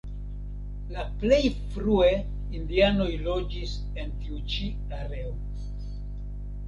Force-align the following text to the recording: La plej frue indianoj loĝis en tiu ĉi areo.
La 0.93 1.03
plej 1.23 1.41
frue 1.73 2.07
indianoj 2.61 3.09
loĝis 3.27 3.77
en 4.05 4.17
tiu 4.25 4.43
ĉi 4.55 4.71
areo. 5.03 5.35